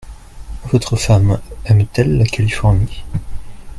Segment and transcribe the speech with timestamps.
[0.71, 3.03] Votre femme aime-t-elle la Californie?